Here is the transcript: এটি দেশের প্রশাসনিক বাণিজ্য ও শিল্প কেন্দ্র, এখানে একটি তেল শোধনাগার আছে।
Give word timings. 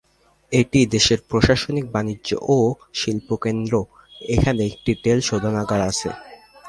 এটি 0.51 0.79
দেশের 0.95 1.19
প্রশাসনিক 1.29 1.85
বাণিজ্য 1.95 2.29
ও 2.49 2.57
শিল্প 2.99 3.29
কেন্দ্র, 3.43 3.73
এখানে 4.29 4.61
একটি 4.71 4.91
তেল 5.03 5.19
শোধনাগার 5.29 5.81
আছে। 5.89 6.09